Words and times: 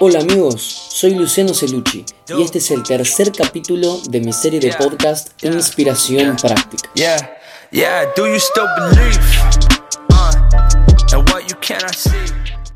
Hola 0.00 0.18
amigos, 0.18 0.62
soy 0.62 1.14
Luciano 1.14 1.54
Celucci 1.54 2.04
y 2.28 2.42
este 2.42 2.58
es 2.58 2.72
el 2.72 2.82
tercer 2.82 3.30
capítulo 3.30 4.00
de 4.08 4.20
mi 4.20 4.32
serie 4.32 4.58
de 4.58 4.72
podcast 4.72 5.40
Inspiración 5.44 6.34
Práctica. 6.34 6.90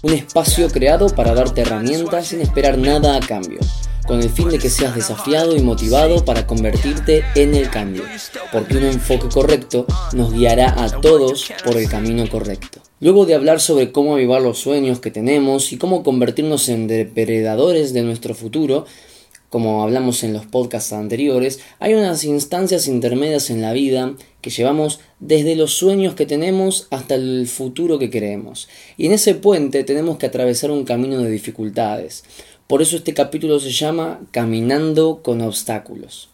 Un 0.03 0.13
espacio 0.13 0.71
creado 0.71 1.09
para 1.09 1.35
darte 1.35 1.63
herramientas 1.63 2.29
sin 2.29 2.41
esperar 2.41 2.79
nada 2.79 3.17
a 3.17 3.21
cambio, 3.21 3.59
con 4.07 4.23
el 4.23 4.31
fin 4.31 4.51
de 4.51 4.61
que 4.61 4.71
seas 4.71 4.95
desafiado 4.95 5.57
y 5.57 5.63
motivado 5.63 6.25
para 6.25 6.47
convertirte 6.47 7.25
en 7.35 7.57
el 7.57 7.69
cambio, 7.71 8.05
porque 8.53 8.77
un 8.77 8.85
enfoque 8.85 9.29
correcto 9.29 9.85
nos 10.13 10.33
guiará 10.33 10.81
a 10.81 11.01
todos 11.01 11.53
por 11.65 11.77
el 11.77 11.89
camino 11.89 12.29
correcto. 12.29 12.81
Luego 13.01 13.27
de 13.27 13.35
hablar 13.35 13.61
sobre 13.61 13.93
cómo 13.93 14.15
avivar 14.15 14.43
los 14.43 14.59
sueños 14.59 14.99
que 14.99 15.13
tenemos 15.13 15.73
y 15.73 15.79
cómo 15.79 16.03
convertirnos 16.03 16.69
en 16.69 16.89
depredadores 16.89 17.93
de 17.93 18.03
nuestro 18.03 18.35
futuro, 18.35 18.87
como 19.51 19.85
hablamos 19.85 20.25
en 20.25 20.33
los 20.33 20.47
podcasts 20.47 20.93
anteriores, 20.93 21.61
hay 21.79 21.95
unas 21.95 22.25
instancias 22.25 22.89
intermedias 22.89 23.51
en 23.51 23.63
la 23.63 23.73
vida 23.73 24.15
que 24.41 24.51
llevamos 24.51 24.99
desde 25.21 25.55
los 25.55 25.75
sueños 25.75 26.15
que 26.15 26.27
tenemos 26.27 26.89
hasta 26.91 27.15
el 27.15 27.47
futuro 27.47 28.01
que 28.01 28.11
queremos. 28.11 28.69
Y 28.97 29.07
en 29.07 29.13
ese 29.13 29.37
puente 29.37 29.85
tenemos 29.85 30.19
que 30.19 30.27
atravesar 30.27 30.73
un 30.73 30.85
camino 30.85 31.23
de 31.23 31.31
dificultades. 31.31 32.25
Por 32.67 32.83
eso 32.83 32.97
este 32.97 33.15
capítulo 33.15 33.61
se 33.61 33.71
llama 33.71 34.21
Caminando 34.33 35.23
con 35.23 35.41
obstáculos. 35.41 36.31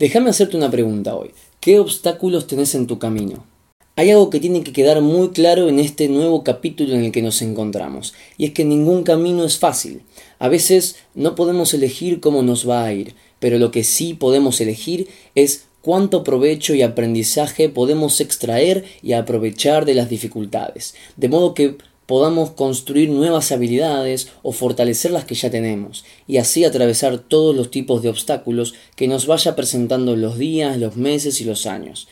Déjame 0.00 0.30
hacerte 0.30 0.56
una 0.56 0.70
pregunta 0.70 1.14
hoy. 1.14 1.30
¿Qué 1.60 1.78
obstáculos 1.78 2.48
tenés 2.48 2.74
en 2.74 2.88
tu 2.88 2.98
camino? 2.98 3.53
Hay 3.96 4.10
algo 4.10 4.28
que 4.28 4.40
tiene 4.40 4.64
que 4.64 4.72
quedar 4.72 5.00
muy 5.02 5.28
claro 5.28 5.68
en 5.68 5.78
este 5.78 6.08
nuevo 6.08 6.42
capítulo 6.42 6.94
en 6.94 7.04
el 7.04 7.12
que 7.12 7.22
nos 7.22 7.40
encontramos, 7.42 8.12
y 8.36 8.46
es 8.46 8.52
que 8.52 8.64
ningún 8.64 9.04
camino 9.04 9.44
es 9.44 9.58
fácil. 9.58 10.02
A 10.40 10.48
veces 10.48 10.96
no 11.14 11.36
podemos 11.36 11.74
elegir 11.74 12.18
cómo 12.18 12.42
nos 12.42 12.68
va 12.68 12.84
a 12.84 12.92
ir, 12.92 13.14
pero 13.38 13.56
lo 13.58 13.70
que 13.70 13.84
sí 13.84 14.14
podemos 14.14 14.60
elegir 14.60 15.06
es 15.36 15.66
cuánto 15.80 16.24
provecho 16.24 16.74
y 16.74 16.82
aprendizaje 16.82 17.68
podemos 17.68 18.20
extraer 18.20 18.84
y 19.00 19.12
aprovechar 19.12 19.84
de 19.84 19.94
las 19.94 20.10
dificultades, 20.10 20.96
de 21.16 21.28
modo 21.28 21.54
que 21.54 21.76
podamos 22.06 22.50
construir 22.50 23.10
nuevas 23.10 23.52
habilidades 23.52 24.26
o 24.42 24.50
fortalecer 24.50 25.12
las 25.12 25.24
que 25.24 25.36
ya 25.36 25.50
tenemos, 25.50 26.04
y 26.26 26.38
así 26.38 26.64
atravesar 26.64 27.18
todos 27.18 27.54
los 27.54 27.70
tipos 27.70 28.02
de 28.02 28.08
obstáculos 28.08 28.74
que 28.96 29.06
nos 29.06 29.28
vaya 29.28 29.54
presentando 29.54 30.16
los 30.16 30.36
días, 30.36 30.78
los 30.78 30.96
meses 30.96 31.40
y 31.40 31.44
los 31.44 31.66
años. 31.66 32.08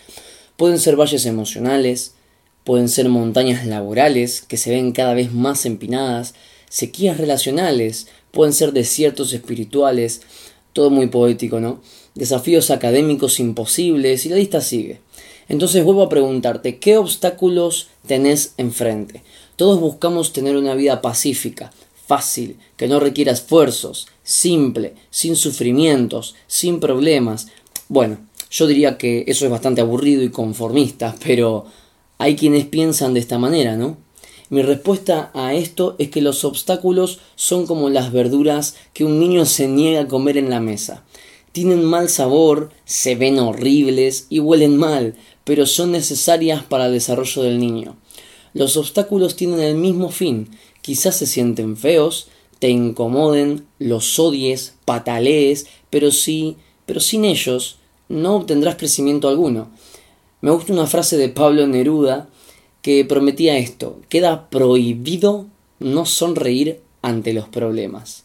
Pueden 0.63 0.79
ser 0.79 0.95
valles 0.95 1.27
emocionales, 1.27 2.15
pueden 2.63 2.89
ser 2.89 3.09
montañas 3.09 3.67
laborales 3.67 4.43
que 4.43 4.57
se 4.57 4.71
ven 4.71 4.93
cada 4.93 5.13
vez 5.13 5.33
más 5.33 5.67
empinadas, 5.67 6.35
sequías 6.69 7.19
relacionales, 7.19 8.07
pueden 8.31 8.53
ser 8.53 8.73
desiertos 8.73 9.33
espirituales, 9.33 10.21
todo 10.73 10.89
muy 10.91 11.09
poético, 11.09 11.59
¿no? 11.59 11.83
Desafíos 12.15 12.71
académicos 12.71 13.41
imposibles 13.41 14.25
y 14.25 14.29
la 14.29 14.37
lista 14.37 14.61
sigue. 14.61 15.01
Entonces 15.49 15.83
vuelvo 15.83 16.05
a 16.05 16.09
preguntarte, 16.09 16.79
¿qué 16.79 16.97
obstáculos 16.97 17.89
tenés 18.07 18.55
enfrente? 18.57 19.25
Todos 19.57 19.81
buscamos 19.81 20.33
tener 20.33 20.57
una 20.57 20.77
vida 20.77 21.03
pacífica, 21.03 21.73
fácil, 22.07 22.57
que 22.77 22.87
no 22.87 23.01
requiera 23.01 23.33
esfuerzos, 23.33 24.07
simple, 24.23 24.95
sin 25.11 25.35
sufrimientos, 25.35 26.37
sin 26.47 26.79
problemas. 26.79 27.49
Bueno, 27.89 28.19
yo 28.53 28.67
diría 28.67 28.99
que 28.99 29.25
eso 29.27 29.47
es 29.47 29.51
bastante 29.51 29.81
aburrido 29.81 30.23
y 30.23 30.29
conformista, 30.29 31.17
pero 31.25 31.65
hay 32.19 32.37
quienes 32.37 32.67
piensan 32.67 33.15
de 33.15 33.21
esta 33.21 33.39
manera, 33.39 33.77
¿no? 33.77 33.97
Mi 34.51 34.61
respuesta 34.61 35.31
a 35.33 35.55
esto 35.55 35.97
es 35.99 36.11
que 36.11 36.21
los 36.21 36.45
obstáculos 36.45 37.21
son 37.35 37.67
como 37.67 37.89
las 37.89 38.13
verduras 38.13 38.77
que 38.93 39.07
un 39.07 39.19
niño 39.19 39.47
se 39.47 39.67
niega 39.69 40.03
a 40.03 40.09
comer 40.09 40.37
en 40.37 40.51
la 40.51 40.61
mesa. 40.61 41.03
Tienen 41.53 41.83
mal 41.83 42.11
sabor, 42.11 42.71
se 42.85 43.15
ven 43.15 43.39
horribles 43.39 44.27
y 44.29 44.41
huelen 44.41 44.77
mal, 44.77 45.17
pero 45.45 45.65
son 45.65 45.93
necesarias 45.93 46.63
para 46.63 46.87
el 46.87 46.93
desarrollo 46.93 47.43
del 47.43 47.59
niño. 47.59 47.97
Los 48.53 48.77
obstáculos 48.77 49.35
tienen 49.35 49.61
el 49.61 49.77
mismo 49.77 50.11
fin. 50.11 50.51
Quizás 50.83 51.17
se 51.17 51.27
sienten 51.27 51.79
feos, 51.79 52.29
te 52.59 52.69
incomoden, 52.69 53.65
los 53.79 54.19
odies, 54.19 54.75
patalees, 54.85 55.67
pero 55.89 56.11
sí, 56.11 56.59
pero 56.85 57.01
sin 57.01 57.25
ellos 57.25 57.79
no 58.13 58.37
obtendrás 58.37 58.77
crecimiento 58.77 59.29
alguno. 59.29 59.71
Me 60.43 60.51
gusta 60.51 60.73
una 60.73 60.87
frase 60.87 61.17
de 61.17 61.31
Pablo 61.31 61.67
Neruda 61.67 62.29
que 62.83 63.05
prometía 63.05 63.57
esto, 63.57 64.01
queda 64.09 64.51
prohibido 64.51 65.47
no 65.79 66.05
sonreír 66.05 66.81
ante 67.01 67.33
los 67.33 67.49
problemas. 67.49 68.25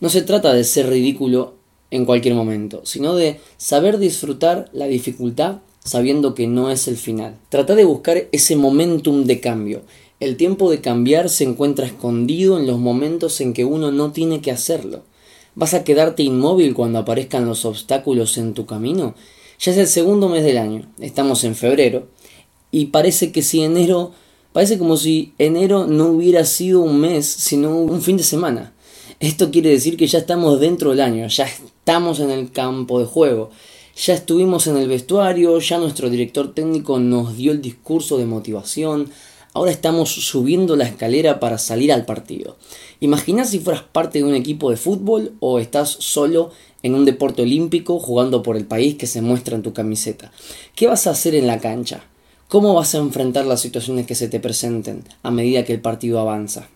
No 0.00 0.08
se 0.08 0.22
trata 0.22 0.52
de 0.52 0.64
ser 0.64 0.88
ridículo 0.88 1.54
en 1.90 2.04
cualquier 2.04 2.34
momento, 2.34 2.80
sino 2.84 3.14
de 3.14 3.40
saber 3.58 3.98
disfrutar 3.98 4.70
la 4.72 4.86
dificultad 4.86 5.58
sabiendo 5.84 6.34
que 6.34 6.46
no 6.46 6.70
es 6.70 6.88
el 6.88 6.96
final. 6.96 7.36
Trata 7.48 7.74
de 7.74 7.84
buscar 7.84 8.28
ese 8.32 8.56
momentum 8.56 9.24
de 9.24 9.40
cambio. 9.40 9.82
El 10.18 10.36
tiempo 10.36 10.70
de 10.70 10.80
cambiar 10.80 11.28
se 11.28 11.44
encuentra 11.44 11.86
escondido 11.86 12.58
en 12.58 12.66
los 12.66 12.78
momentos 12.78 13.40
en 13.40 13.52
que 13.52 13.64
uno 13.64 13.92
no 13.92 14.12
tiene 14.12 14.40
que 14.40 14.50
hacerlo. 14.50 15.02
¿Vas 15.58 15.72
a 15.72 15.84
quedarte 15.84 16.22
inmóvil 16.22 16.74
cuando 16.74 16.98
aparezcan 16.98 17.46
los 17.46 17.64
obstáculos 17.64 18.36
en 18.36 18.52
tu 18.52 18.66
camino? 18.66 19.14
Ya 19.58 19.72
es 19.72 19.78
el 19.78 19.86
segundo 19.86 20.28
mes 20.28 20.44
del 20.44 20.58
año, 20.58 20.86
estamos 21.00 21.44
en 21.44 21.54
febrero, 21.54 22.08
y 22.70 22.86
parece 22.86 23.32
que 23.32 23.40
si 23.40 23.62
enero, 23.62 24.12
parece 24.52 24.76
como 24.76 24.98
si 24.98 25.32
enero 25.38 25.86
no 25.86 26.08
hubiera 26.08 26.44
sido 26.44 26.82
un 26.82 27.00
mes, 27.00 27.24
sino 27.24 27.74
un 27.74 28.02
fin 28.02 28.18
de 28.18 28.22
semana. 28.22 28.74
Esto 29.18 29.50
quiere 29.50 29.70
decir 29.70 29.96
que 29.96 30.06
ya 30.06 30.18
estamos 30.18 30.60
dentro 30.60 30.90
del 30.90 31.00
año, 31.00 31.26
ya 31.28 31.46
estamos 31.46 32.20
en 32.20 32.30
el 32.30 32.52
campo 32.52 33.00
de 33.00 33.06
juego, 33.06 33.48
ya 33.96 34.12
estuvimos 34.12 34.66
en 34.66 34.76
el 34.76 34.88
vestuario, 34.88 35.58
ya 35.58 35.78
nuestro 35.78 36.10
director 36.10 36.52
técnico 36.52 36.98
nos 36.98 37.34
dio 37.34 37.52
el 37.52 37.62
discurso 37.62 38.18
de 38.18 38.26
motivación, 38.26 39.08
ahora 39.56 39.70
estamos 39.70 40.10
subiendo 40.10 40.76
la 40.76 40.84
escalera 40.84 41.40
para 41.40 41.56
salir 41.56 41.90
al 41.90 42.04
partido. 42.04 42.58
Imagina 43.00 43.46
si 43.46 43.58
fueras 43.58 43.84
parte 43.84 44.18
de 44.18 44.24
un 44.24 44.34
equipo 44.34 44.70
de 44.70 44.76
fútbol 44.76 45.32
o 45.40 45.58
estás 45.58 45.88
solo 45.88 46.50
en 46.82 46.94
un 46.94 47.06
deporte 47.06 47.40
olímpico 47.40 47.98
jugando 47.98 48.42
por 48.42 48.58
el 48.58 48.66
país 48.66 48.96
que 48.96 49.06
se 49.06 49.22
muestra 49.22 49.56
en 49.56 49.62
tu 49.62 49.72
camiseta. 49.72 50.30
¿Qué 50.74 50.86
vas 50.86 51.06
a 51.06 51.12
hacer 51.12 51.34
en 51.34 51.46
la 51.46 51.58
cancha? 51.58 52.04
¿Cómo 52.48 52.74
vas 52.74 52.94
a 52.94 52.98
enfrentar 52.98 53.46
las 53.46 53.62
situaciones 53.62 54.06
que 54.06 54.14
se 54.14 54.28
te 54.28 54.40
presenten 54.40 55.04
a 55.22 55.30
medida 55.30 55.64
que 55.64 55.72
el 55.72 55.80
partido 55.80 56.20
avanza? 56.20 56.68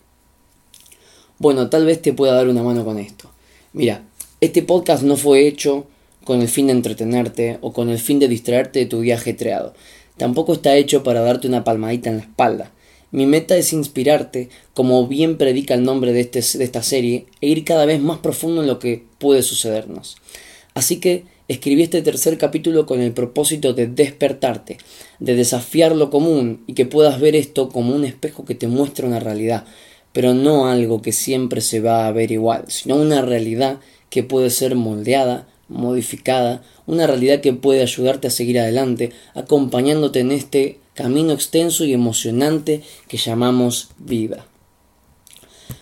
Bueno, 1.37 1.69
tal 1.69 1.85
vez 1.85 2.01
te 2.01 2.13
pueda 2.13 2.33
dar 2.33 2.47
una 2.47 2.63
mano 2.63 2.83
con 2.83 2.97
esto. 2.97 3.29
Mira, 3.73 4.05
este 4.41 4.63
podcast 4.63 5.03
no 5.03 5.17
fue 5.17 5.45
hecho 5.45 5.85
con 6.23 6.41
el 6.41 6.49
fin 6.49 6.65
de 6.65 6.73
entretenerte 6.73 7.59
o 7.61 7.73
con 7.73 7.89
el 7.89 7.99
fin 7.99 8.17
de 8.17 8.27
distraerte 8.27 8.79
de 8.79 8.85
tu 8.87 9.01
día 9.01 9.15
ajetreado. 9.15 9.75
Tampoco 10.21 10.53
está 10.53 10.75
hecho 10.75 11.01
para 11.01 11.21
darte 11.21 11.47
una 11.47 11.63
palmadita 11.63 12.11
en 12.11 12.17
la 12.17 12.21
espalda. 12.21 12.71
Mi 13.09 13.25
meta 13.25 13.57
es 13.57 13.73
inspirarte, 13.73 14.49
como 14.75 15.07
bien 15.07 15.39
predica 15.39 15.73
el 15.73 15.81
nombre 15.81 16.13
de, 16.13 16.19
este, 16.19 16.59
de 16.59 16.63
esta 16.63 16.83
serie, 16.83 17.25
e 17.41 17.47
ir 17.47 17.65
cada 17.65 17.87
vez 17.87 17.99
más 17.99 18.19
profundo 18.19 18.61
en 18.61 18.67
lo 18.67 18.77
que 18.77 19.03
puede 19.17 19.41
sucedernos. 19.41 20.17
Así 20.75 20.99
que 20.99 21.23
escribí 21.47 21.81
este 21.81 22.03
tercer 22.03 22.37
capítulo 22.37 22.85
con 22.85 23.01
el 23.01 23.13
propósito 23.13 23.73
de 23.73 23.87
despertarte, 23.87 24.77
de 25.17 25.35
desafiar 25.35 25.95
lo 25.95 26.11
común 26.11 26.65
y 26.67 26.75
que 26.75 26.85
puedas 26.85 27.19
ver 27.19 27.35
esto 27.35 27.69
como 27.69 27.95
un 27.95 28.05
espejo 28.05 28.45
que 28.45 28.53
te 28.53 28.67
muestra 28.67 29.07
una 29.07 29.19
realidad, 29.19 29.65
pero 30.13 30.35
no 30.35 30.67
algo 30.67 31.01
que 31.01 31.13
siempre 31.13 31.61
se 31.61 31.79
va 31.79 32.05
a 32.05 32.11
ver 32.11 32.31
igual, 32.31 32.65
sino 32.67 32.95
una 32.95 33.23
realidad 33.23 33.79
que 34.11 34.21
puede 34.21 34.51
ser 34.51 34.75
moldeada, 34.75 35.47
modificada, 35.71 36.61
una 36.85 37.07
realidad 37.07 37.41
que 37.41 37.53
puede 37.53 37.81
ayudarte 37.81 38.27
a 38.27 38.31
seguir 38.31 38.59
adelante, 38.59 39.11
acompañándote 39.33 40.19
en 40.19 40.31
este 40.31 40.79
camino 40.93 41.33
extenso 41.33 41.85
y 41.85 41.93
emocionante 41.93 42.83
que 43.07 43.17
llamamos 43.17 43.89
vida. 43.97 44.45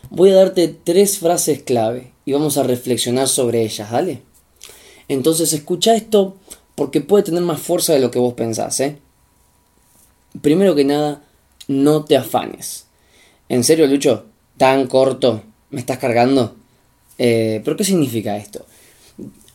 Voy 0.09 0.31
a 0.31 0.35
darte 0.35 0.67
tres 0.67 1.17
frases 1.17 1.63
clave 1.63 2.11
y 2.25 2.31
vamos 2.31 2.57
a 2.57 2.63
reflexionar 2.63 3.27
sobre 3.27 3.63
ellas, 3.63 3.91
¿vale? 3.91 4.21
Entonces 5.07 5.53
escucha 5.53 5.95
esto 5.95 6.37
porque 6.75 7.01
puede 7.01 7.23
tener 7.23 7.41
más 7.41 7.59
fuerza 7.59 7.93
de 7.93 7.99
lo 7.99 8.11
que 8.11 8.19
vos 8.19 8.35
pensás, 8.35 8.79
¿eh? 8.79 8.97
Primero 10.41 10.75
que 10.75 10.85
nada, 10.85 11.23
no 11.67 12.05
te 12.05 12.15
afanes. 12.15 12.85
¿En 13.49 13.63
serio, 13.63 13.87
Lucho? 13.87 14.25
¿Tan 14.57 14.87
corto? 14.87 15.43
¿Me 15.71 15.79
estás 15.79 15.97
cargando? 15.97 16.55
Eh, 17.17 17.61
¿Pero 17.65 17.75
qué 17.75 17.83
significa 17.83 18.37
esto? 18.37 18.65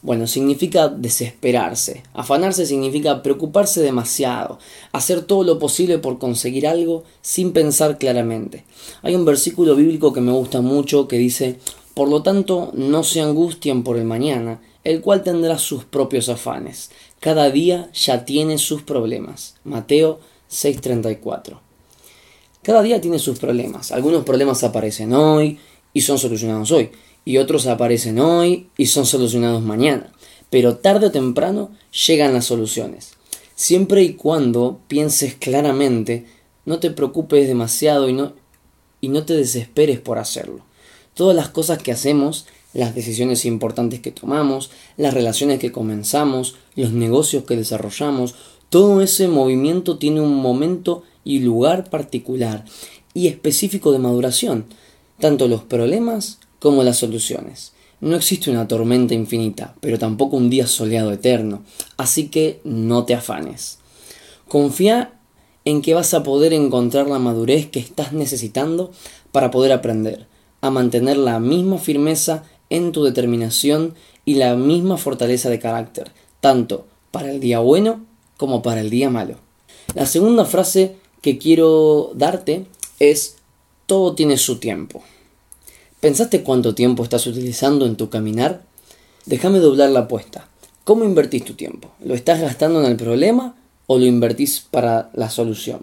Bueno, 0.05 0.27
significa 0.27 0.89
desesperarse. 0.89 2.03
Afanarse 2.12 2.67
significa 2.67 3.23
preocuparse 3.23 3.81
demasiado, 3.81 4.59
hacer 4.93 5.23
todo 5.23 5.45
lo 5.45 5.59
posible 5.59 5.97
por 5.97 6.19
conseguir 6.19 6.67
algo 6.67 7.05
sin 7.23 7.53
pensar 7.53 7.97
claramente. 7.97 8.65
Hay 9.01 9.15
un 9.15 9.25
versículo 9.25 9.75
bíblico 9.75 10.12
que 10.12 10.21
me 10.21 10.31
gusta 10.31 10.61
mucho 10.61 11.09
que 11.09 11.17
dice, 11.17 11.59
por 11.95 12.11
lo 12.11 12.23
tanto, 12.23 12.71
no 12.75 13.03
se 13.03 13.23
angustien 13.23 13.83
por 13.83 13.97
el 13.97 14.05
mañana, 14.05 14.61
el 14.85 15.01
cual 15.01 15.23
tendrá 15.23 15.56
sus 15.56 15.85
propios 15.87 16.29
afanes. 16.29 16.91
Cada 17.19 17.49
día 17.49 17.89
ya 17.95 18.27
tiene 18.27 18.59
sus 18.59 18.83
problemas. 18.83 19.55
Mateo 19.65 20.21
6:34. 20.51 21.61
Cada 22.61 22.83
día 22.83 23.01
tiene 23.01 23.19
sus 23.19 23.39
problemas. 23.39 23.91
Algunos 23.91 24.23
problemas 24.25 24.65
aparecen 24.65 25.15
hoy 25.15 25.59
y 25.95 26.03
son 26.03 26.19
solucionados 26.19 26.71
hoy. 26.73 26.91
Y 27.25 27.38
otros 27.38 27.67
aparecen 27.67 28.19
hoy 28.19 28.69
y 28.76 28.87
son 28.87 29.06
solucionados 29.06 29.62
mañana. 29.62 30.12
Pero 30.50 30.76
tarde 30.76 31.06
o 31.06 31.11
temprano 31.11 31.71
llegan 32.06 32.35
las 32.35 32.44
soluciones. 32.44 33.15
Siempre 33.56 34.03
y 34.03 34.15
cuando 34.15 34.81
pienses 34.88 35.35
claramente, 35.35 36.26
no 36.65 36.81
te 36.81 36.91
preocupes 36.91 37.47
demasiado 37.47 38.09
y 38.09 38.12
no, 38.12 38.32
y 39.00 39.09
no 39.09 39.25
te 39.25 39.35
desesperes 39.35 40.00
por 40.00 40.19
hacerlo. 40.19 40.65
Todas 41.15 41.37
las 41.37 41.49
cosas 41.49 41.79
que 41.79 41.93
hacemos, 41.93 42.47
las 42.73 42.94
decisiones 42.94 43.44
importantes 43.44 44.00
que 44.00 44.11
tomamos, 44.11 44.70
las 44.97 45.15
relaciones 45.15 45.61
que 45.61 45.73
comenzamos, 45.73 46.56
los 46.75 46.93
negocios 46.93 47.44
que 47.44 47.56
desarrollamos, 47.56 48.35
todo 48.70 49.03
ese 49.03 49.29
movimiento 49.29 49.99
tiene 49.99 50.20
un 50.20 50.35
momento 50.35 51.05
y 51.23 51.38
lugar 51.38 51.88
particular 51.91 52.65
y 53.15 53.29
específico 53.29 53.93
de 53.93 54.00
maduración, 54.00 54.67
tanto 55.20 55.47
los 55.47 55.62
problemas 55.62 56.41
como 56.64 56.82
las 56.82 56.96
soluciones. 56.96 57.72
No 58.00 58.16
existe 58.16 58.50
una 58.50 58.66
tormenta 58.66 59.12
infinita, 59.12 59.75
pero 59.81 59.99
tampoco 59.99 60.38
un 60.38 60.49
día 60.49 60.66
soleado 60.66 61.12
eterno, 61.12 61.62
así 61.99 62.28
que 62.28 62.62
no 62.64 63.05
te 63.05 63.12
afanes. 63.12 63.81
Confía 64.49 65.12
en 65.66 65.82
que 65.82 65.93
vas 65.93 66.14
a 66.14 66.22
poder 66.22 66.55
encontrar 66.55 67.06
la 67.06 67.19
madurez 67.19 67.69
que 67.69 67.81
estás 67.81 68.14
necesitando 68.14 68.93
para 69.31 69.50
poder 69.50 69.72
aprender, 69.72 70.26
a 70.62 70.70
mantener 70.70 71.19
la 71.19 71.38
misma 71.38 71.76
firmeza 71.76 72.44
en 72.70 72.93
tu 72.93 73.05
determinación 73.05 73.93
y 74.25 74.37
la 74.37 74.56
misma 74.56 74.96
fortaleza 74.96 75.50
de 75.50 75.58
carácter, 75.58 76.12
tanto 76.40 76.87
para 77.10 77.31
el 77.31 77.40
día 77.40 77.58
bueno 77.58 78.06
como 78.38 78.62
para 78.62 78.81
el 78.81 78.88
día 78.88 79.10
malo. 79.10 79.37
La 79.94 80.06
segunda 80.06 80.46
frase 80.46 80.96
que 81.20 81.37
quiero 81.37 82.12
darte 82.14 82.64
es 83.00 83.37
todo 83.84 84.14
tiene 84.14 84.38
su 84.38 84.56
tiempo. 84.56 85.02
¿Pensaste 86.05 86.43
cuánto 86.43 86.75
tiempo 86.75 87.03
estás 87.03 87.27
utilizando 87.27 87.87
en 87.87 87.97
tu 87.97 88.11
caminar? 88.11 88.61
Déjame 89.25 89.59
doblar 89.59 89.89
la 89.89 90.01
apuesta. 90.01 90.47
¿Cómo 90.85 91.03
invertís 91.03 91.47
tu 91.47 91.55
tiempo? 91.55 91.93
¿Lo 92.05 92.12
estás 92.12 92.43
gastando 92.43 92.79
en 92.81 92.91
el 92.91 92.97
problema 92.99 93.56
o 93.87 93.97
lo 93.97 94.05
invertís 94.05 94.61
para 94.71 95.09
la 95.15 95.31
solución? 95.31 95.81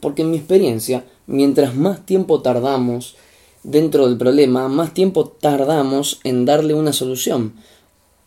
Porque 0.00 0.22
en 0.22 0.30
mi 0.30 0.38
experiencia, 0.38 1.04
mientras 1.26 1.74
más 1.74 2.06
tiempo 2.06 2.40
tardamos 2.40 3.16
dentro 3.62 4.08
del 4.08 4.16
problema, 4.16 4.70
más 4.70 4.94
tiempo 4.94 5.28
tardamos 5.28 6.20
en 6.24 6.46
darle 6.46 6.72
una 6.72 6.94
solución. 6.94 7.52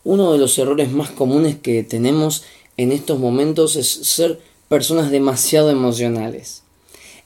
Uno 0.03 0.33
de 0.33 0.37
los 0.37 0.55
errores 0.59 0.91
más 0.91 1.09
comunes 1.09 1.57
que 1.57 1.81
tenemos 1.81 2.43
en 2.77 2.91
estos 2.91 3.17
momentos 3.17 3.77
es 3.77 3.87
ser 3.89 4.39
personas 4.67 5.09
demasiado 5.09 5.71
emocionales. 5.71 6.61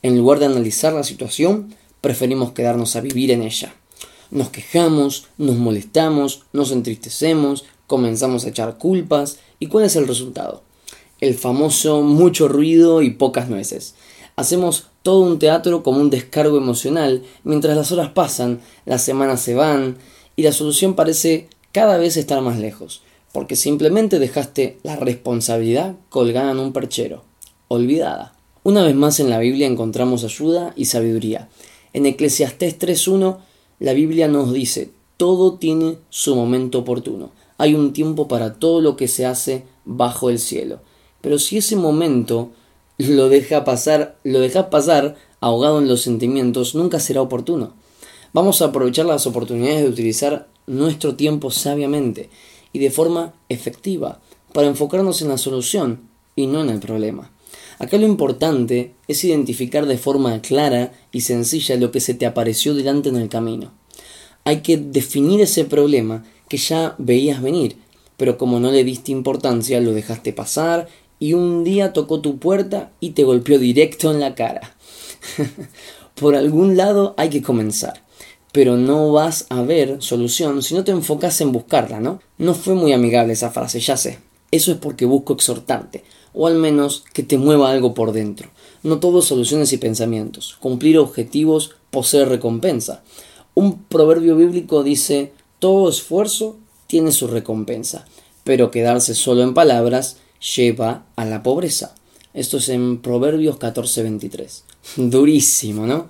En 0.03 0.17
lugar 0.17 0.39
de 0.39 0.45
analizar 0.45 0.93
la 0.93 1.03
situación, 1.03 1.75
preferimos 1.99 2.53
quedarnos 2.53 2.95
a 2.95 3.01
vivir 3.01 3.31
en 3.31 3.43
ella. 3.43 3.75
Nos 4.31 4.49
quejamos, 4.49 5.27
nos 5.37 5.55
molestamos, 5.55 6.43
nos 6.53 6.71
entristecemos, 6.71 7.65
comenzamos 7.87 8.45
a 8.45 8.49
echar 8.49 8.77
culpas. 8.77 9.39
¿Y 9.59 9.67
cuál 9.67 9.85
es 9.85 9.95
el 9.95 10.07
resultado? 10.07 10.63
El 11.21 11.35
famoso 11.35 12.01
mucho 12.01 12.47
ruido 12.47 13.01
y 13.01 13.11
pocas 13.11 13.49
nueces. 13.49 13.95
Hacemos 14.35 14.87
todo 15.01 15.21
un 15.21 15.39
teatro 15.39 15.83
como 15.83 16.01
un 16.01 16.09
descargo 16.09 16.57
emocional, 16.57 17.23
mientras 17.43 17.77
las 17.77 17.91
horas 17.91 18.09
pasan, 18.09 18.59
las 18.85 19.01
semanas 19.01 19.41
se 19.41 19.55
van 19.55 19.97
y 20.35 20.43
la 20.43 20.51
solución 20.51 20.95
parece 20.95 21.47
cada 21.71 21.97
vez 21.97 22.17
estar 22.17 22.41
más 22.41 22.57
lejos, 22.57 23.01
porque 23.31 23.55
simplemente 23.55 24.19
dejaste 24.19 24.77
la 24.83 24.97
responsabilidad 24.97 25.95
colgada 26.09 26.51
en 26.51 26.59
un 26.59 26.73
perchero 26.73 27.23
olvidada. 27.67 28.33
Una 28.63 28.83
vez 28.83 28.95
más 28.95 29.19
en 29.19 29.29
la 29.29 29.39
Biblia 29.39 29.67
encontramos 29.67 30.23
ayuda 30.23 30.73
y 30.75 30.85
sabiduría. 30.85 31.49
En 31.93 32.05
Eclesiastés 32.05 32.79
3.1 32.79 33.37
la 33.79 33.93
Biblia 33.93 34.27
nos 34.27 34.53
dice, 34.53 34.91
todo 35.17 35.55
tiene 35.55 35.97
su 36.09 36.35
momento 36.35 36.79
oportuno. 36.79 37.31
Hay 37.57 37.73
un 37.73 37.93
tiempo 37.93 38.27
para 38.27 38.55
todo 38.55 38.81
lo 38.81 38.95
que 38.95 39.07
se 39.07 39.25
hace 39.25 39.63
bajo 39.85 40.29
el 40.29 40.39
cielo. 40.39 40.79
Pero 41.21 41.39
si 41.39 41.57
ese 41.57 41.75
momento 41.75 42.49
lo 42.97 43.29
deja 43.29 43.63
pasar, 43.65 44.17
lo 44.23 44.39
dejas 44.39 44.65
pasar 44.67 45.15
ahogado 45.39 45.79
en 45.79 45.87
los 45.87 46.01
sentimientos, 46.01 46.75
nunca 46.75 46.99
será 46.99 47.21
oportuno. 47.21 47.73
Vamos 48.33 48.61
a 48.61 48.65
aprovechar 48.65 49.05
las 49.05 49.27
oportunidades 49.27 49.83
de 49.83 49.89
utilizar 49.89 50.47
nuestro 50.67 51.15
tiempo 51.15 51.51
sabiamente 51.51 52.29
y 52.73 52.79
de 52.79 52.91
forma 52.91 53.33
efectiva 53.49 54.19
para 54.53 54.67
enfocarnos 54.67 55.21
en 55.21 55.29
la 55.29 55.37
solución 55.37 56.09
y 56.35 56.47
no 56.47 56.61
en 56.61 56.69
el 56.69 56.79
problema. 56.79 57.31
Acá 57.77 57.97
lo 57.97 58.05
importante 58.05 58.93
es 59.07 59.23
identificar 59.23 59.85
de 59.85 59.97
forma 59.97 60.41
clara 60.41 60.93
y 61.11 61.21
sencilla 61.21 61.75
lo 61.75 61.91
que 61.91 61.99
se 61.99 62.13
te 62.13 62.25
apareció 62.25 62.73
delante 62.73 63.09
en 63.09 63.17
el 63.17 63.29
camino. 63.29 63.73
Hay 64.43 64.61
que 64.61 64.77
definir 64.77 65.41
ese 65.41 65.65
problema 65.65 66.23
que 66.47 66.57
ya 66.57 66.95
veías 66.97 67.41
venir, 67.41 67.77
pero 68.17 68.37
como 68.37 68.59
no 68.59 68.71
le 68.71 68.83
diste 68.83 69.11
importancia 69.11 69.81
lo 69.81 69.91
dejaste 69.93 70.33
pasar 70.33 70.87
y 71.19 71.33
un 71.33 71.63
día 71.63 71.93
tocó 71.93 72.21
tu 72.21 72.37
puerta 72.37 72.91
y 72.99 73.11
te 73.11 73.23
golpeó 73.23 73.59
directo 73.59 74.11
en 74.11 74.19
la 74.19 74.35
cara. 74.35 74.75
Por 76.15 76.35
algún 76.35 76.77
lado 76.77 77.13
hay 77.17 77.29
que 77.29 77.41
comenzar, 77.41 78.03
pero 78.51 78.77
no 78.77 79.11
vas 79.11 79.47
a 79.49 79.61
ver 79.63 79.97
solución 80.01 80.61
si 80.63 80.75
no 80.75 80.83
te 80.83 80.91
enfocas 80.91 81.41
en 81.41 81.51
buscarla, 81.51 81.99
¿no? 81.99 82.21
No 82.37 82.53
fue 82.53 82.75
muy 82.75 82.93
amigable 82.93 83.33
esa 83.33 83.51
frase, 83.51 83.79
ya 83.79 83.97
sé. 83.97 84.19
Eso 84.51 84.71
es 84.71 84.77
porque 84.77 85.05
busco 85.05 85.33
exhortarte, 85.33 86.03
o 86.35 86.47
al 86.47 86.55
menos 86.55 87.03
que 87.13 87.23
te 87.23 87.37
mueva 87.37 87.71
algo 87.71 87.93
por 87.93 88.11
dentro. 88.11 88.49
No 88.83 88.99
todo 88.99 89.21
soluciones 89.21 89.73
y 89.73 89.77
pensamientos. 89.77 90.57
Cumplir 90.59 90.99
objetivos 90.99 91.71
posee 91.89 92.25
recompensa. 92.25 93.03
Un 93.53 93.83
proverbio 93.83 94.35
bíblico 94.35 94.83
dice, 94.83 95.31
todo 95.59 95.89
esfuerzo 95.89 96.57
tiene 96.87 97.11
su 97.11 97.27
recompensa, 97.27 98.05
pero 98.43 98.69
quedarse 98.69 99.15
solo 99.15 99.43
en 99.43 99.53
palabras 99.53 100.17
lleva 100.55 101.05
a 101.15 101.25
la 101.25 101.41
pobreza. 101.41 101.95
Esto 102.33 102.57
es 102.57 102.67
en 102.69 102.97
Proverbios 102.97 103.57
14:23. 103.57 104.63
Durísimo, 105.09 105.87
¿no? 105.87 106.09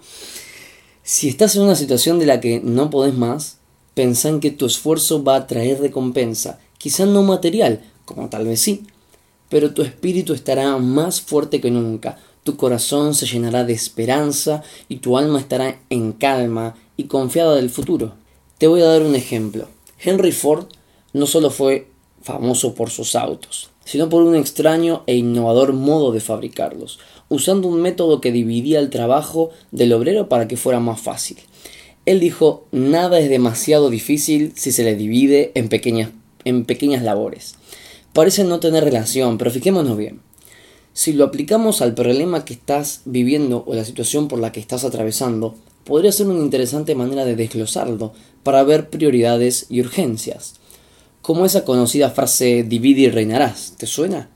Si 1.04 1.30
estás 1.30 1.56
en 1.56 1.62
una 1.62 1.76
situación 1.76 2.18
de 2.18 2.26
la 2.26 2.42
que 2.42 2.60
no 2.64 2.90
podés 2.90 3.14
más, 3.14 3.58
pensá 3.94 4.30
en 4.30 4.40
que 4.40 4.50
tu 4.50 4.66
esfuerzo 4.66 5.24
va 5.24 5.36
a 5.36 5.48
traer 5.48 5.80
recompensa, 5.80 6.60
quizá 6.80 7.06
no 7.06 7.22
material, 7.22 7.84
como 8.06 8.28
tal 8.28 8.48
vez 8.48 8.60
sí, 8.60 8.84
pero 9.50 9.74
tu 9.74 9.82
espíritu 9.82 10.34
estará 10.34 10.78
más 10.78 11.22
fuerte 11.22 11.62
que 11.62 11.72
nunca, 11.72 12.18
tu 12.46 12.58
corazón 12.58 13.16
se 13.16 13.26
llenará 13.26 13.64
de 13.64 13.74
esperanza 13.74 14.62
y 14.88 14.98
tu 14.98 15.18
alma 15.18 15.40
estará 15.40 15.80
en 15.90 16.12
calma 16.12 16.76
y 16.96 17.06
confiada 17.06 17.56
del 17.56 17.72
futuro. 17.72 18.14
Te 18.60 18.68
voy 18.68 18.82
a 18.82 18.86
dar 18.86 19.02
un 19.02 19.16
ejemplo. 19.16 19.68
Henry 20.00 20.32
Ford 20.32 20.68
no 21.12 21.26
solo 21.26 21.50
fue 21.50 21.88
famoso 22.22 22.76
por 22.76 22.92
sus 22.92 23.16
autos, 23.16 23.72
sino 23.84 24.10
por 24.10 24.22
un 24.22 24.36
extraño 24.36 25.02
e 25.08 25.16
innovador 25.16 25.74
modo 25.74 26.12
de 26.12 26.20
fabricarlos, 26.20 27.00
usando 27.30 27.68
un 27.68 27.82
método 27.82 28.22
que 28.22 28.32
dividía 28.32 28.80
el 28.80 28.92
trabajo 28.92 29.50
del 29.72 29.94
obrero 29.94 30.30
para 30.30 30.48
que 30.48 30.56
fuera 30.56 30.80
más 30.80 31.02
fácil. 31.02 31.38
Él 32.06 32.20
dijo, 32.20 32.68
nada 32.72 33.20
es 33.20 33.28
demasiado 33.28 33.90
difícil 33.90 34.54
si 34.56 34.72
se 34.72 34.84
le 34.84 34.96
divide 34.96 35.52
en 35.56 35.68
pequeñas, 35.68 36.12
en 36.44 36.66
pequeñas 36.66 37.02
labores 37.02 37.56
parece 38.16 38.46
no 38.46 38.62
tener 38.62 38.86
relación, 38.86 39.38
pero 39.38 39.52
fijémonos 39.52 39.98
bien. 39.98 40.22
Si 40.94 41.12
lo 41.12 41.26
aplicamos 41.26 41.82
al 41.82 41.94
problema 41.94 42.46
que 42.46 42.54
estás 42.54 43.02
viviendo 43.04 43.66
o 43.68 43.76
la 43.76 43.84
situación 43.84 44.30
por 44.30 44.40
la 44.40 44.54
que 44.54 44.62
estás 44.62 44.86
atravesando, 44.86 45.56
podría 45.84 46.14
ser 46.14 46.28
una 46.28 46.40
interesante 46.40 46.96
manera 46.96 47.26
de 47.26 47.36
desglosarlo 47.36 48.14
para 48.42 48.64
ver 48.64 48.90
prioridades 48.90 49.66
y 49.68 49.82
urgencias. 49.82 50.54
Como 51.22 51.46
esa 51.46 51.66
conocida 51.66 52.10
frase 52.10 52.64
divide 52.64 53.02
y 53.02 53.10
reinarás, 53.10 53.74
¿te 53.78 53.86
suena? 53.86 54.30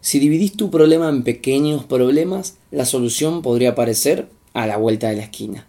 Si 0.00 0.18
dividís 0.18 0.56
tu 0.56 0.72
problema 0.72 1.08
en 1.08 1.22
pequeños 1.22 1.84
problemas, 1.84 2.56
la 2.72 2.86
solución 2.86 3.40
podría 3.40 3.70
aparecer 3.70 4.28
a 4.52 4.66
la 4.66 4.78
vuelta 4.78 5.10
de 5.10 5.16
la 5.16 5.22
esquina. 5.22 5.68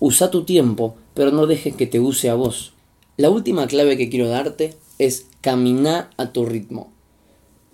Usa 0.00 0.32
tu 0.32 0.42
tiempo, 0.42 0.96
pero 1.14 1.30
no 1.30 1.46
dejes 1.46 1.76
que 1.76 1.86
te 1.86 2.00
use 2.00 2.28
a 2.28 2.34
vos. 2.34 2.72
La 3.16 3.30
última 3.30 3.68
clave 3.68 3.96
que 3.96 4.08
quiero 4.08 4.26
darte 4.28 4.74
es 4.98 5.26
caminar 5.42 6.10
a 6.16 6.32
tu 6.32 6.46
ritmo. 6.46 6.92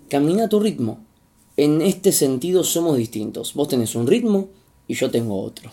Camina 0.09 0.45
a 0.45 0.49
tu 0.49 0.59
ritmo. 0.59 1.05
En 1.55 1.81
este 1.81 2.11
sentido 2.11 2.63
somos 2.63 2.97
distintos. 2.97 3.53
Vos 3.53 3.67
tenés 3.67 3.95
un 3.95 4.07
ritmo 4.07 4.49
y 4.87 4.95
yo 4.95 5.11
tengo 5.11 5.41
otro. 5.41 5.71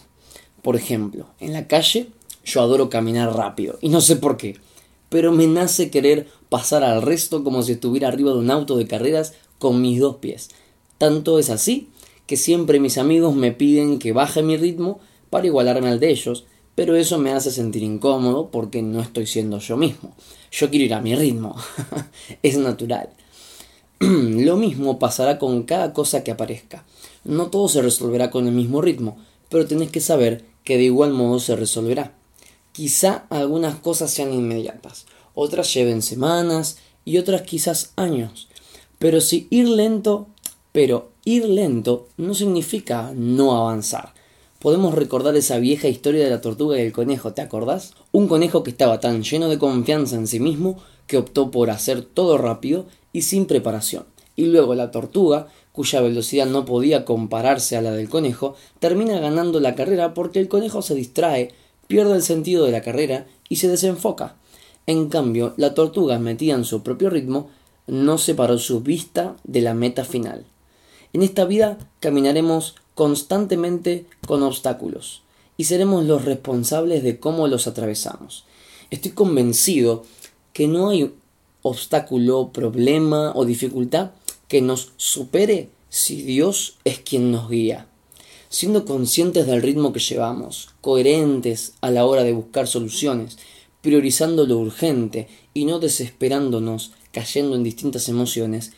Por 0.63 0.77
ejemplo, 0.77 1.27
en 1.41 1.55
la 1.55 1.67
calle 1.67 2.09
yo 2.45 2.61
adoro 2.61 2.91
caminar 2.91 3.35
rápido 3.35 3.79
y 3.81 3.89
no 3.89 4.01
sé 4.01 4.17
por 4.17 4.37
qué, 4.37 4.57
pero 5.09 5.33
me 5.33 5.47
nace 5.47 5.91
querer 5.91 6.29
pasar 6.49 6.85
al 6.85 7.03
resto 7.03 7.43
como 7.43 7.63
si 7.63 7.73
estuviera 7.73 8.09
arriba 8.09 8.33
de 8.33 8.39
un 8.39 8.51
auto 8.51 8.77
de 8.77 8.87
carreras 8.87 9.33
con 9.59 9.81
mis 9.81 9.99
dos 9.99 10.17
pies. 10.17 10.51
Tanto 10.99 11.39
es 11.39 11.49
así 11.49 11.89
que 12.27 12.37
siempre 12.37 12.79
mis 12.79 12.99
amigos 12.99 13.35
me 13.35 13.53
piden 13.53 13.99
que 13.99 14.13
baje 14.13 14.43
mi 14.43 14.57
ritmo 14.59 15.01
para 15.31 15.47
igualarme 15.47 15.89
al 15.89 16.01
de 16.01 16.11
ellos, 16.11 16.45
pero 16.77 16.95
eso 16.95 17.19
me 17.19 17.33
hace 17.33 17.51
sentir 17.51 17.83
incómodo 17.83 18.51
porque 18.51 18.83
no 18.83 19.01
estoy 19.01 19.27
siendo 19.27 19.59
yo 19.59 19.77
mismo. 19.79 20.15
Yo 20.53 20.71
quiero 20.71 20.85
ir 20.85 20.95
a 20.95 21.01
mi 21.01 21.17
ritmo. 21.17 21.57
es 22.43 22.59
natural. 22.59 23.09
Lo 23.99 24.57
mismo 24.57 24.99
pasará 24.99 25.39
con 25.39 25.63
cada 25.63 25.95
cosa 25.95 26.23
que 26.23 26.31
aparezca. 26.31 26.85
No 27.25 27.47
todo 27.47 27.69
se 27.69 27.81
resolverá 27.81 28.31
con 28.31 28.47
el 28.47 28.53
mismo 28.53 28.83
ritmo, 28.83 29.17
pero 29.49 29.67
tenés 29.67 29.91
que 29.91 30.01
saber 30.01 30.45
que 30.65 30.77
de 30.77 30.85
igual 30.85 31.13
modo 31.13 31.41
se 31.41 31.57
resolverá. 31.57 32.13
Quizá 32.73 33.25
algunas 33.31 33.77
cosas 33.77 34.11
sean 34.11 34.35
inmediatas, 34.35 35.07
otras 35.35 35.73
lleven 35.73 36.03
semanas 36.03 36.77
y 37.07 37.17
otras 37.17 37.43
quizás 37.43 37.95
años. 37.97 38.49
Pero 38.99 39.23
si 39.23 39.49
ir 39.49 39.67
lento, 39.67 40.27
pero 40.73 41.11
ir 41.25 41.47
lento 41.47 42.09
no 42.19 42.35
significa 42.35 43.13
no 43.15 43.57
avanzar. 43.57 44.13
Podemos 44.67 44.95
recordar 44.95 45.37
esa 45.37 45.59
vieja 45.59 45.87
historia 45.87 46.25
de 46.25 46.31
la 46.31 46.41
tortuga 46.41 46.77
y 46.77 46.81
el 46.81 46.91
conejo, 46.91 47.33
¿te 47.33 47.41
acordás? 47.41 47.95
Un 48.11 48.27
conejo 48.27 48.65
que 48.65 48.73
estaba 48.73 48.99
tan 48.99 49.23
lleno 49.23 49.49
de 49.49 49.61
confianza 49.61 50.17
en 50.17 50.27
sí 50.27 50.41
mismo 50.41 50.83
que 51.07 51.19
optó 51.19 51.53
por 51.53 51.71
hacer 51.71 52.03
todo 52.03 52.37
rápido 52.37 52.87
y 53.13 53.23
sin 53.23 53.47
preparación. 53.47 54.07
Y 54.35 54.47
luego 54.47 54.75
la 54.75 54.91
tortuga, 54.91 55.47
cuya 55.71 56.01
velocidad 56.01 56.47
no 56.47 56.65
podía 56.65 57.05
compararse 57.05 57.77
a 57.77 57.81
la 57.81 57.93
del 57.93 58.09
conejo, 58.09 58.57
termina 58.81 59.21
ganando 59.21 59.61
la 59.61 59.77
carrera 59.77 60.15
porque 60.15 60.41
el 60.41 60.49
conejo 60.49 60.83
se 60.83 60.97
distrae, 60.97 61.53
pierde 61.87 62.17
el 62.17 62.23
sentido 62.23 62.65
de 62.65 62.73
la 62.73 62.83
carrera 62.83 63.29
y 63.49 63.57
se 63.59 63.69
desenfoca. 63.69 64.35
En 64.89 65.09
cambio, 65.11 65.55
la 65.59 65.75
tortuga, 65.75 66.19
metida 66.19 66.57
en 66.57 66.65
su 66.65 66.83
propio 66.83 67.09
ritmo, 67.09 67.51
no 67.87 68.19
separó 68.19 68.59
su 68.59 68.81
vista 68.81 69.37
de 69.45 69.61
la 69.61 69.75
meta 69.75 70.05
final. 70.05 70.45
En 71.13 71.23
esta 71.23 71.45
vida 71.45 71.79
caminaremos 72.01 72.75
constantemente 72.97 74.07
con 74.27 74.43
obstáculos 74.43 75.23
y 75.59 75.65
seremos 75.65 76.07
los 76.07 76.25
responsables 76.25 77.05
de 77.05 77.21
cómo 77.21 77.47
los 77.47 77.67
atravesamos. 77.67 78.47
Estoy 78.91 79.13
convencido 79.13 80.05
que 80.55 80.67
no 80.67 80.89
hay 80.89 81.15
obstáculo, 81.61 82.51
problema 82.53 83.33
o 83.35 83.45
dificultad 83.45 84.13
que 84.49 84.63
nos 84.63 84.93
supere 84.97 85.69
si 85.91 86.23
Dios 86.23 86.79
es 86.85 86.99
quien 86.99 87.31
nos 87.31 87.51
guía. 87.51 87.87
Siendo 88.49 88.87
conscientes 88.87 89.47
del 89.47 89.61
ritmo 89.61 89.93
que 89.93 90.01
llevamos, 90.01 90.71
coherentes 90.81 91.75
a 91.83 91.91
la 91.91 92.07
hora 92.07 92.25
de 92.25 92.33
buscar 92.33 92.67
soluciones, 92.67 93.37
priorizando 93.83 94.47
lo 94.47 94.57
urgente 94.57 95.29
y 95.53 95.67
no 95.67 95.81
desesperándonos 95.81 96.93
cayendo 97.13 97.57
en 97.57 97.63
distintas 97.63 98.09
emociones, 98.09 98.73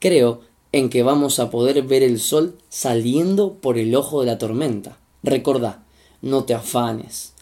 creo 0.00 0.40
en 0.72 0.88
que 0.88 1.02
vamos 1.02 1.38
a 1.38 1.50
poder 1.50 1.82
ver 1.82 2.02
el 2.02 2.20
sol 2.20 2.56
saliendo 2.68 3.54
por 3.54 3.78
el 3.78 3.94
ojo 3.94 4.20
de 4.20 4.26
la 4.26 4.38
tormenta. 4.38 4.98
Recordá, 5.22 5.84
no 6.22 6.44
te 6.44 6.54
afanes, 6.54 7.32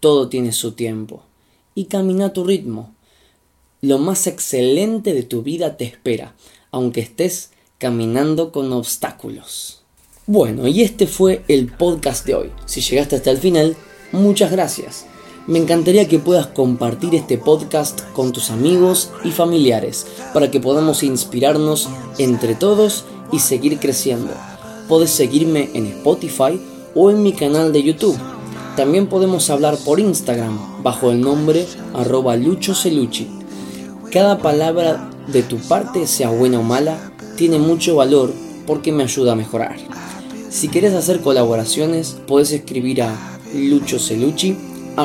todo 0.00 0.28
tiene 0.28 0.52
su 0.52 0.72
tiempo 0.72 1.22
y 1.74 1.86
camina 1.86 2.26
a 2.26 2.32
tu 2.32 2.44
ritmo. 2.44 2.94
Lo 3.80 3.98
más 3.98 4.26
excelente 4.26 5.14
de 5.14 5.22
tu 5.22 5.42
vida 5.42 5.76
te 5.76 5.84
espera, 5.84 6.34
aunque 6.70 7.00
estés 7.00 7.50
caminando 7.78 8.50
con 8.50 8.72
obstáculos. 8.72 9.82
Bueno, 10.26 10.66
y 10.68 10.82
este 10.82 11.06
fue 11.06 11.42
el 11.48 11.68
podcast 11.72 12.26
de 12.26 12.34
hoy. 12.34 12.52
Si 12.66 12.80
llegaste 12.80 13.16
hasta 13.16 13.30
el 13.30 13.38
final, 13.38 13.76
muchas 14.12 14.50
gracias. 14.50 15.06
Me 15.48 15.58
encantaría 15.58 16.06
que 16.06 16.18
puedas 16.18 16.46
compartir 16.48 17.14
este 17.14 17.38
podcast 17.38 18.02
con 18.12 18.32
tus 18.32 18.50
amigos 18.50 19.10
y 19.24 19.30
familiares 19.30 20.06
para 20.34 20.50
que 20.50 20.60
podamos 20.60 21.02
inspirarnos 21.02 21.88
entre 22.18 22.54
todos 22.54 23.06
y 23.32 23.38
seguir 23.38 23.78
creciendo. 23.78 24.34
Puedes 24.88 25.10
seguirme 25.10 25.70
en 25.72 25.86
Spotify 25.86 26.60
o 26.94 27.10
en 27.10 27.22
mi 27.22 27.32
canal 27.32 27.72
de 27.72 27.82
YouTube. 27.82 28.18
También 28.76 29.06
podemos 29.06 29.48
hablar 29.48 29.78
por 29.78 30.00
Instagram 30.00 30.82
bajo 30.82 31.10
el 31.12 31.22
nombre 31.22 31.66
arroba 31.94 32.36
luchoceluchi. 32.36 33.26
Cada 34.12 34.40
palabra 34.40 35.10
de 35.28 35.42
tu 35.42 35.56
parte, 35.56 36.06
sea 36.06 36.28
buena 36.28 36.60
o 36.60 36.62
mala, 36.62 37.10
tiene 37.38 37.58
mucho 37.58 37.96
valor 37.96 38.34
porque 38.66 38.92
me 38.92 39.04
ayuda 39.04 39.32
a 39.32 39.36
mejorar. 39.36 39.76
Si 40.50 40.68
quieres 40.68 40.92
hacer 40.92 41.22
colaboraciones, 41.22 42.18
puedes 42.26 42.52
escribir 42.52 43.00
a 43.00 43.38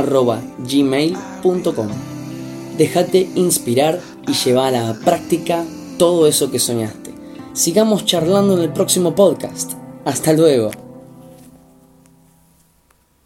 luchoceluchi.gmail.com 0.02 1.88
Déjate 2.78 3.30
inspirar 3.36 4.00
y 4.28 4.34
llevar 4.34 4.74
a 4.76 4.84
la 4.88 4.94
práctica 4.96 5.64
todo 5.98 6.28
eso 6.28 6.50
que 6.50 6.60
soñaste. 6.60 7.14
Sigamos 7.54 8.06
charlando 8.06 8.58
en 8.58 8.64
el 8.64 8.74
próximo 8.74 9.14
podcast. 9.14 9.74
Hasta 10.06 10.34
luego. 10.34 10.83